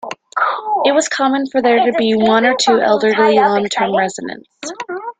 [0.83, 4.47] It was common for there to be one or two elderly long-term residents.